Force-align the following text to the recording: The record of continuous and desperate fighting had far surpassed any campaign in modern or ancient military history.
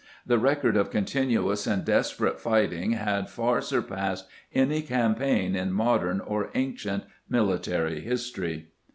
The 0.25 0.39
record 0.39 0.75
of 0.77 0.89
continuous 0.89 1.67
and 1.67 1.85
desperate 1.85 2.41
fighting 2.41 2.93
had 2.93 3.29
far 3.29 3.61
surpassed 3.61 4.25
any 4.51 4.81
campaign 4.81 5.55
in 5.55 5.71
modern 5.71 6.21
or 6.21 6.49
ancient 6.55 7.03
military 7.29 7.99
history. 8.01 8.69